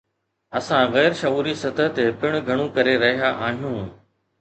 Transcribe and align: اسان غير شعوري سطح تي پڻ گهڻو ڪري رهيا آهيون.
اسان 0.59 0.83
غير 0.95 1.11
شعوري 1.21 1.53
سطح 1.65 1.87
تي 1.99 2.05
پڻ 2.25 2.31
گهڻو 2.51 2.67
ڪري 2.79 2.93
رهيا 3.05 3.29
آهيون. 3.47 3.83